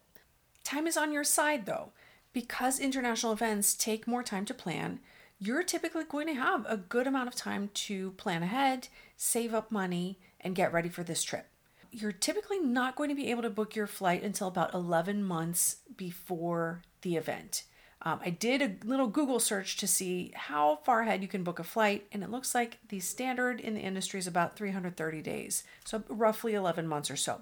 Time 0.64 0.88
is 0.88 0.98
on 0.98 1.12
your 1.12 1.24
side 1.24 1.66
though. 1.66 1.92
Because 2.34 2.80
international 2.80 3.34
events 3.34 3.76
take 3.76 4.08
more 4.08 4.24
time 4.24 4.46
to 4.46 4.56
plan, 4.56 5.00
you're 5.38 5.62
typically 5.62 6.04
going 6.04 6.26
to 6.28 6.34
have 6.34 6.66
a 6.68 6.78
good 6.78 7.06
amount 7.06 7.28
of 7.28 7.36
time 7.36 7.70
to 7.74 8.12
plan 8.12 8.42
ahead, 8.42 8.88
save 9.16 9.54
up 9.54 9.72
money, 9.72 10.18
and 10.42 10.56
get 10.56 10.74
ready 10.74 10.90
for 10.90 11.04
this 11.04 11.22
trip. 11.22 11.48
You're 11.92 12.12
typically 12.12 12.60
not 12.60 12.96
going 12.96 13.10
to 13.10 13.16
be 13.16 13.30
able 13.30 13.44
to 13.44 13.52
book 13.52 13.76
your 13.76 13.86
flight 13.86 14.24
until 14.24 14.48
about 14.48 14.74
11 14.74 15.24
months 15.24 15.78
before 15.96 16.82
the 17.04 17.18
event. 17.18 17.64
Um, 18.06 18.20
I 18.24 18.32
did 18.32 18.62
a 18.62 18.86
little 18.86 19.08
Google 19.08 19.40
search 19.40 19.78
to 19.78 19.88
see 19.88 20.32
how 20.36 20.80
far 20.84 21.02
ahead 21.02 21.22
you 21.22 21.28
can 21.28 21.44
book 21.44 21.60
a 21.60 21.64
flight, 21.64 22.06
and 22.12 22.22
it 22.22 22.30
looks 22.30 22.54
like 22.54 22.80
the 22.90 23.00
standard 23.00 23.62
in 23.62 23.76
the 23.76 23.82
industry 23.82 24.20
is 24.20 24.28
about 24.28 24.58
330 24.58 25.22
days, 25.22 25.64
so 25.86 26.04
roughly 26.10 26.54
11 26.54 26.86
months 26.86 27.10
or 27.10 27.16
so. 27.16 27.42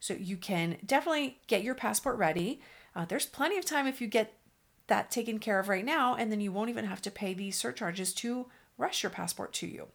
So 0.00 0.14
you 0.14 0.36
can 0.36 0.78
definitely 0.84 1.38
get 1.46 1.62
your 1.62 1.76
passport 1.76 2.18
ready. 2.18 2.60
Uh, 2.96 3.04
there's 3.04 3.26
plenty 3.26 3.56
of 3.56 3.64
time 3.64 3.86
if 3.86 4.00
you 4.00 4.08
get 4.08 4.34
that 4.88 5.10
taken 5.10 5.38
care 5.38 5.60
of 5.60 5.68
right 5.68 5.84
now, 5.84 6.16
and 6.16 6.30
then 6.30 6.40
you 6.40 6.50
won't 6.50 6.70
even 6.70 6.86
have 6.86 7.00
to 7.02 7.10
pay 7.10 7.32
these 7.32 7.56
surcharges 7.56 8.12
to 8.14 8.46
rush 8.76 9.02
your 9.02 9.10
passport 9.10 9.52
to 9.54 9.66
you. 9.66 9.86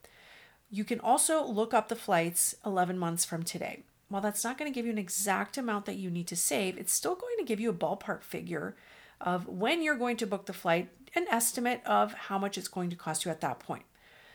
You 0.72 0.86
can 0.86 1.02
also 1.02 1.46
look 1.46 1.74
up 1.74 1.90
the 1.90 1.96
flights 1.96 2.56
11 2.66 2.98
months 2.98 3.26
from 3.26 3.44
today. 3.44 3.84
While 4.08 4.22
that's 4.22 4.44
not 4.44 4.58
going 4.58 4.72
to 4.72 4.74
give 4.76 4.86
you 4.86 4.92
an 4.92 4.98
exact 4.98 5.58
amount 5.58 5.86
that 5.86 5.98
you 5.98 6.10
need 6.10 6.28
to 6.28 6.36
save, 6.36 6.78
it's 6.78 6.94
still 6.94 7.16
going 7.16 7.38
to 7.38 7.44
give 7.44 7.60
you 7.60 7.70
a 7.70 7.74
ballpark 7.74 8.24
figure 8.24 8.76
of 9.22 9.48
when 9.48 9.82
you're 9.82 9.96
going 9.96 10.18
to 10.18 10.28
book 10.28 10.46
the 10.46 10.54
flight, 10.54 10.90
an 11.16 11.26
estimate 11.30 11.82
of 11.86 12.14
how 12.14 12.38
much 12.38 12.58
it's 12.58 12.68
going 12.68 12.90
to 12.90 12.96
cost 12.96 13.26
you 13.26 13.32
at 13.32 13.42
that 13.42 13.60
point. 13.60 13.84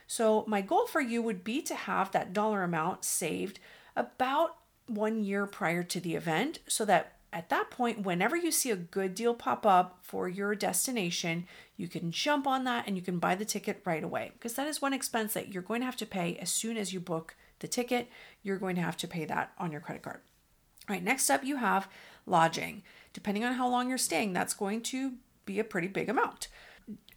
So, 0.07 0.43
my 0.47 0.61
goal 0.61 0.85
for 0.85 1.01
you 1.01 1.21
would 1.21 1.43
be 1.43 1.61
to 1.63 1.75
have 1.75 2.11
that 2.11 2.33
dollar 2.33 2.63
amount 2.63 3.03
saved 3.05 3.59
about 3.95 4.57
one 4.87 5.23
year 5.23 5.47
prior 5.47 5.81
to 5.81 5.99
the 5.99 6.15
event 6.15 6.59
so 6.67 6.85
that 6.85 7.13
at 7.33 7.49
that 7.49 7.69
point, 7.69 8.05
whenever 8.05 8.37
you 8.37 8.49
see 8.49 8.71
a 8.71 8.77
good 8.77 9.13
deal 9.13 9.33
pop 9.33 9.65
up 9.65 9.99
for 10.01 10.29
your 10.29 10.55
destination, 10.55 11.45
you 11.75 11.89
can 11.89 12.09
jump 12.09 12.47
on 12.47 12.63
that 12.63 12.87
and 12.87 12.95
you 12.95 13.01
can 13.01 13.19
buy 13.19 13.35
the 13.35 13.43
ticket 13.43 13.81
right 13.83 14.03
away 14.03 14.31
because 14.33 14.53
that 14.53 14.67
is 14.67 14.81
one 14.81 14.93
expense 14.93 15.33
that 15.33 15.51
you're 15.51 15.61
going 15.61 15.81
to 15.81 15.85
have 15.85 15.97
to 15.97 16.05
pay 16.05 16.37
as 16.37 16.49
soon 16.49 16.77
as 16.77 16.93
you 16.93 16.99
book 17.01 17.35
the 17.59 17.67
ticket. 17.67 18.07
You're 18.41 18.57
going 18.57 18.75
to 18.77 18.81
have 18.81 18.95
to 18.97 19.07
pay 19.07 19.25
that 19.25 19.51
on 19.57 19.71
your 19.71 19.81
credit 19.81 20.03
card. 20.03 20.21
All 20.87 20.93
right, 20.93 21.03
next 21.03 21.29
up, 21.29 21.43
you 21.43 21.57
have 21.57 21.89
lodging. 22.25 22.83
Depending 23.13 23.43
on 23.43 23.53
how 23.53 23.67
long 23.67 23.89
you're 23.89 23.97
staying, 23.97 24.33
that's 24.33 24.53
going 24.53 24.81
to 24.83 25.13
be 25.45 25.59
a 25.59 25.63
pretty 25.63 25.87
big 25.87 26.09
amount. 26.09 26.47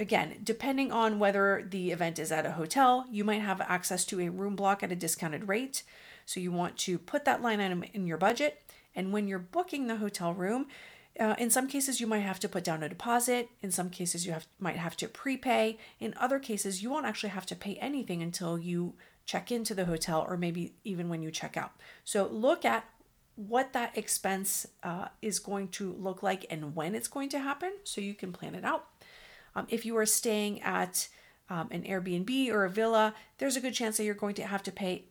Again, 0.01 0.37
depending 0.43 0.91
on 0.91 1.19
whether 1.19 1.67
the 1.69 1.91
event 1.91 2.19
is 2.19 2.33
at 2.33 2.47
a 2.47 2.53
hotel, 2.53 3.05
you 3.11 3.25
might 3.25 3.43
have 3.43 3.61
access 3.61 4.05
to 4.07 4.21
a 4.21 4.31
room 4.31 4.57
block 4.57 4.83
at 4.83 4.93
a 4.93 4.97
discounted 4.97 5.49
rate. 5.49 5.83
So 6.25 6.41
you 6.41 6.51
want 6.51 6.79
to 6.79 6.99
put 6.99 7.25
that 7.27 7.43
line 7.43 7.61
item 7.61 7.85
in 7.93 8.07
your 8.07 8.17
budget. 8.17 8.63
And 8.95 9.13
when 9.13 9.29
you're 9.29 9.39
booking 9.39 9.87
the 9.87 9.97
hotel 9.97 10.33
room, 10.33 10.67
uh, 11.21 11.35
in 11.39 11.51
some 11.51 11.67
cases, 11.67 12.01
you 12.01 12.07
might 12.07 12.21
have 12.21 12.41
to 12.41 12.49
put 12.49 12.65
down 12.65 12.83
a 12.83 12.89
deposit. 12.89 13.49
In 13.61 13.71
some 13.71 13.91
cases, 13.91 14.25
you 14.25 14.33
have, 14.33 14.47
might 14.59 14.77
have 14.77 14.97
to 14.99 15.09
prepay. 15.09 15.77
In 16.01 16.15
other 16.17 16.39
cases, 16.39 16.83
you 16.83 16.91
won't 16.91 17.07
actually 17.07 17.31
have 17.31 17.47
to 17.47 17.57
pay 17.57 17.75
anything 17.77 18.23
until 18.23 18.59
you 18.59 18.95
check 19.27 19.53
into 19.53 19.75
the 19.75 19.85
hotel 19.85 20.25
or 20.27 20.37
maybe 20.37 20.75
even 20.85 21.09
when 21.09 21.21
you 21.23 21.31
check 21.31 21.57
out. 21.57 21.73
So 22.05 22.27
look 22.29 22.65
at 22.65 22.85
what 23.39 23.73
that 23.73 23.97
expense 23.97 24.67
uh, 24.83 25.07
is 25.23 25.39
going 25.39 25.69
to 25.69 25.93
look 25.93 26.25
like 26.25 26.45
and 26.51 26.75
when 26.75 26.97
it's 26.97 27.07
going 27.07 27.29
to 27.29 27.39
happen 27.39 27.71
so 27.85 28.01
you 28.01 28.13
can 28.13 28.33
plan 28.33 28.57
it 28.57 28.65
out. 28.65 28.87
Um, 29.55 29.69
if 29.71 29.87
you 29.87 29.97
are 29.97 30.07
staying 30.07 30.61
at 30.63 31.07
um, 31.49 31.69
an 31.71 31.85
Airbnb 31.85 32.51
or 32.51 32.65
a 32.65 32.71
villa, 32.71 33.15
there's 33.39 33.57
a 33.57 33.61
good 33.61 33.75
chance 33.75 33.97
that 33.97 34.05
you're 34.05 34.15
going 34.15 34.35
to 34.35 34.47
have 34.47 34.65
to 34.65 34.73
pay 34.73 35.05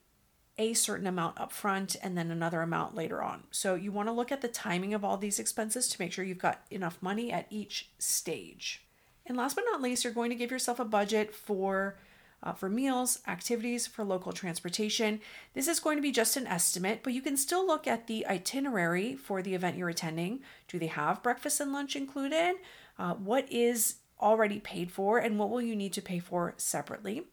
a 0.58 0.74
certain 0.74 1.06
amount 1.06 1.40
up 1.40 1.52
front 1.52 1.96
and 2.02 2.18
then 2.18 2.30
another 2.30 2.60
amount 2.60 2.94
later 2.94 3.22
on. 3.22 3.44
So 3.50 3.74
you 3.74 3.92
want 3.92 4.08
to 4.08 4.12
look 4.12 4.30
at 4.30 4.42
the 4.42 4.48
timing 4.48 4.92
of 4.92 5.04
all 5.04 5.16
these 5.16 5.38
expenses 5.38 5.88
to 5.88 6.00
make 6.00 6.12
sure 6.12 6.24
you've 6.24 6.36
got 6.36 6.60
enough 6.70 6.98
money 7.00 7.32
at 7.32 7.46
each 7.48 7.88
stage. 7.98 8.84
And 9.24 9.38
last 9.38 9.56
but 9.56 9.64
not 9.70 9.80
least, 9.80 10.04
you're 10.04 10.12
going 10.12 10.30
to 10.30 10.36
give 10.36 10.50
yourself 10.50 10.78
a 10.78 10.84
budget 10.84 11.34
for 11.34 11.96
uh, 12.42 12.52
for 12.52 12.68
meals, 12.68 13.18
activities, 13.26 13.86
for 13.86 14.04
local 14.04 14.32
transportation. 14.32 15.20
This 15.54 15.68
is 15.68 15.80
going 15.80 15.96
to 15.96 16.02
be 16.02 16.12
just 16.12 16.36
an 16.36 16.46
estimate, 16.46 17.00
but 17.02 17.12
you 17.12 17.22
can 17.22 17.36
still 17.36 17.66
look 17.66 17.86
at 17.86 18.06
the 18.06 18.26
itinerary 18.26 19.16
for 19.16 19.42
the 19.42 19.54
event 19.54 19.76
you're 19.76 19.88
attending. 19.88 20.40
Do 20.68 20.78
they 20.78 20.86
have 20.86 21.22
breakfast 21.22 21.60
and 21.60 21.72
lunch 21.72 21.96
included? 21.96 22.56
Uh, 22.98 23.14
what 23.14 23.50
is 23.50 23.96
already 24.20 24.60
paid 24.60 24.90
for, 24.90 25.18
and 25.18 25.38
what 25.38 25.50
will 25.50 25.62
you 25.62 25.76
need 25.76 25.92
to 25.94 26.02
pay 26.02 26.18
for 26.18 26.54
separately? 26.56 27.24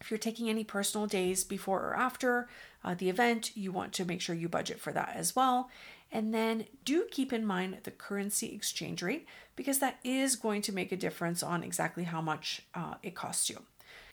If 0.00 0.10
you're 0.10 0.18
taking 0.18 0.48
any 0.48 0.64
personal 0.64 1.06
days 1.06 1.42
before 1.42 1.80
or 1.80 1.96
after 1.96 2.48
uh, 2.84 2.94
the 2.94 3.08
event, 3.08 3.56
you 3.56 3.72
want 3.72 3.92
to 3.94 4.04
make 4.04 4.20
sure 4.20 4.34
you 4.34 4.48
budget 4.48 4.80
for 4.80 4.92
that 4.92 5.12
as 5.16 5.34
well. 5.34 5.70
And 6.10 6.32
then 6.32 6.66
do 6.84 7.06
keep 7.10 7.32
in 7.32 7.44
mind 7.44 7.78
the 7.82 7.90
currency 7.90 8.54
exchange 8.54 9.02
rate 9.02 9.26
because 9.56 9.80
that 9.80 9.98
is 10.04 10.36
going 10.36 10.62
to 10.62 10.72
make 10.72 10.92
a 10.92 10.96
difference 10.96 11.42
on 11.42 11.62
exactly 11.62 12.04
how 12.04 12.22
much 12.22 12.62
uh, 12.74 12.94
it 13.02 13.14
costs 13.14 13.50
you. 13.50 13.62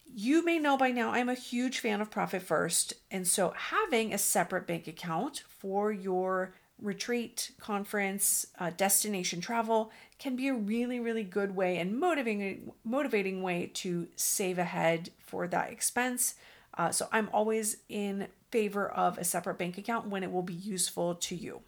You 0.05 0.45
may 0.45 0.59
know 0.59 0.77
by 0.77 0.91
now 0.91 1.11
I'm 1.11 1.29
a 1.29 1.33
huge 1.33 1.79
fan 1.79 1.99
of 1.99 2.11
Profit 2.11 2.41
First, 2.41 2.93
and 3.11 3.27
so 3.27 3.53
having 3.55 4.13
a 4.13 4.17
separate 4.17 4.67
bank 4.67 4.87
account 4.87 5.43
for 5.47 5.91
your 5.91 6.53
retreat, 6.81 7.51
conference, 7.59 8.47
uh, 8.59 8.71
destination 8.75 9.41
travel 9.41 9.91
can 10.19 10.35
be 10.35 10.47
a 10.47 10.53
really, 10.53 10.99
really 10.99 11.23
good 11.23 11.55
way 11.55 11.77
and 11.77 11.97
motivating, 11.99 12.71
motivating 12.83 13.41
way 13.41 13.71
to 13.73 14.07
save 14.15 14.57
ahead 14.57 15.09
for 15.19 15.47
that 15.47 15.71
expense. 15.71 16.35
Uh, 16.77 16.91
so 16.91 17.07
I'm 17.11 17.29
always 17.33 17.77
in 17.89 18.27
favor 18.51 18.89
of 18.89 19.17
a 19.17 19.23
separate 19.23 19.57
bank 19.57 19.77
account 19.77 20.07
when 20.07 20.23
it 20.23 20.31
will 20.31 20.43
be 20.43 20.53
useful 20.53 21.15
to 21.15 21.35
you. 21.35 21.61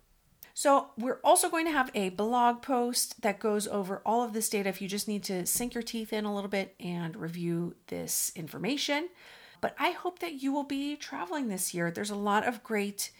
So, 0.58 0.88
we're 0.98 1.20
also 1.24 1.52
going 1.52 1.68
to 1.68 1.72
have 1.72 1.92
a 1.94 2.10
blog 2.10 2.64
post 2.64 3.22
that 3.22 3.38
goes 3.38 3.68
over 3.68 4.02
all 4.04 4.24
of 4.24 4.34
this 4.34 4.50
data 4.50 4.70
if 4.70 4.82
you 4.82 4.88
just 4.88 5.08
need 5.08 5.24
to 5.26 5.46
sink 5.46 5.76
your 5.76 5.84
teeth 5.84 6.12
in 6.12 6.26
a 6.26 6.34
little 6.34 6.50
bit 6.50 6.74
and 6.80 7.16
review 7.16 7.76
this 7.90 8.32
information. 8.36 9.10
But 9.62 9.76
I 9.78 9.92
hope 9.92 10.18
that 10.18 10.42
you 10.42 10.52
will 10.52 10.64
be 10.64 10.96
traveling 10.96 11.48
this 11.48 11.76
year. 11.76 11.92
There's 11.92 12.10
a 12.10 12.16
lot 12.16 12.44
of 12.44 12.64
great 12.64 13.12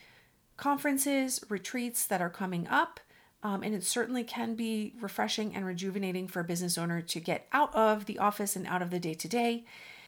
conferences, 0.58 1.40
retreats 1.48 2.08
that 2.08 2.22
are 2.22 2.32
coming 2.32 2.68
up. 2.70 3.00
Um, 3.44 3.62
and 3.62 3.76
it 3.76 3.84
certainly 3.84 4.24
can 4.24 4.56
be 4.56 4.96
refreshing 5.00 5.56
and 5.56 5.64
rejuvenating 5.64 6.28
for 6.28 6.40
a 6.40 6.44
business 6.44 6.76
owner 6.76 7.04
to 7.04 7.20
get 7.20 7.48
out 7.54 7.72
of 7.76 8.06
the 8.06 8.18
office 8.18 8.56
and 8.56 8.66
out 8.66 8.82
of 8.82 8.90
the 8.90 9.00
day 9.00 9.14
to 9.14 9.28
day 9.28 9.64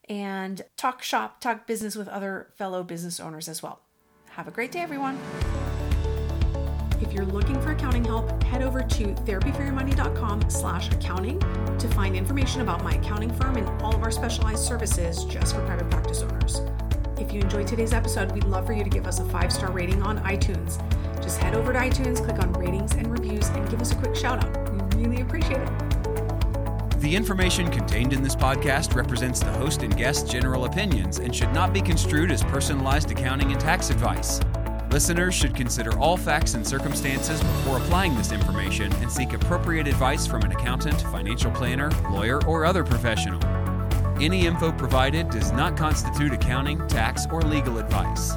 and 0.10 0.64
talk 0.78 1.04
shop, 1.04 1.42
talk 1.42 1.68
business 1.68 1.96
with 1.96 2.08
other 2.08 2.50
fellow 2.56 2.82
business 2.82 3.20
owners 3.20 3.48
as 3.48 3.62
well. 3.62 3.82
Have 4.32 4.48
a 4.48 4.52
great 4.52 4.72
day, 4.72 4.80
everyone. 4.80 5.20
If 7.02 7.14
you're 7.14 7.26
looking 7.26 7.60
for 7.62 7.72
accounting 7.72 8.04
help, 8.04 8.44
head 8.44 8.62
over 8.62 8.82
to 8.82 9.04
therapyforyourmoney.com 9.06 10.50
slash 10.50 10.92
accounting 10.92 11.40
to 11.78 11.88
find 11.90 12.16
information 12.16 12.62
about 12.62 12.84
my 12.84 12.96
accounting 12.96 13.34
firm 13.34 13.56
and 13.56 13.82
all 13.82 13.96
of 13.96 14.04
our 14.04 14.12
specialized 14.12 14.64
services 14.64 15.24
just 15.24 15.56
for 15.56 15.66
private 15.66 15.90
practice 15.90 16.22
owners. 16.22 16.62
If 17.18 17.32
you 17.32 17.40
enjoyed 17.42 17.68
today's 17.68 17.94
episode, 17.94 18.32
we'd 18.34 18.44
love 18.44 18.66
for 18.66 18.74
you 18.74 18.84
to 18.84 18.90
give 18.90 19.08
us 19.08 19.20
a 19.20 19.26
five 19.26 19.52
star 19.52 19.72
rating 19.72 20.02
on 20.02 20.20
iTunes. 20.20 20.78
Just 21.22 21.40
head 21.40 21.56
over 21.56 21.72
to 21.72 21.80
iTunes, 21.80 22.24
click 22.24 22.40
on 22.40 22.52
ratings 22.54 22.94
and 22.94 23.08
reviews, 23.08 23.48
and 23.50 23.70
give 23.70 23.82
us 23.82 23.92
a 23.92 23.96
quick 23.96 24.16
shout 24.16 24.44
out. 24.44 24.96
We 24.96 25.06
really 25.06 25.22
appreciate 25.22 25.60
it. 25.60 25.70
The 27.00 27.16
information 27.16 27.72
contained 27.72 28.12
in 28.12 28.22
this 28.22 28.36
podcast 28.36 28.94
represents 28.94 29.40
the 29.40 29.52
host 29.54 29.84
and 29.84 29.96
guest's 29.96 30.30
general 30.30 30.66
opinions 30.66 31.20
and 31.20 31.34
should 31.34 31.54
not 31.54 31.72
be 31.72 31.82
construed 31.82 32.30
as 32.30 32.44
personalized 32.44 33.10
accounting 33.10 33.54
and 33.54 33.60
tax 33.60 33.90
advice. 33.90 34.42
Listeners 34.92 35.36
should 35.36 35.56
consider 35.56 35.98
all 36.00 36.18
facts 36.18 36.56
and 36.56 36.66
circumstances 36.66 37.40
before 37.42 37.78
applying 37.78 38.16
this 38.16 38.32
information 38.32 38.92
and 38.94 39.12
seek 39.12 39.34
appropriate 39.34 39.88
advice 39.88 40.26
from 40.26 40.42
an 40.42 40.52
accountant, 40.52 41.00
financial 41.04 41.52
planner, 41.52 41.92
lawyer, 42.12 42.44
or 42.46 42.66
other 42.66 42.84
professional. 42.84 43.40
Any 44.20 44.48
info 44.48 44.72
provided 44.72 45.30
does 45.30 45.52
not 45.52 45.78
constitute 45.78 46.34
accounting, 46.34 46.86
tax, 46.88 47.28
or 47.32 47.42
legal 47.44 47.78
advice. 47.78 48.34